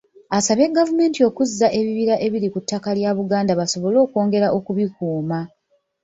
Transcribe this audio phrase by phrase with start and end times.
[0.37, 5.39] Asabye gavumenti okuzza ebibira ebiri ku ttaka lya Buganda basobole okwongera okubikuuma.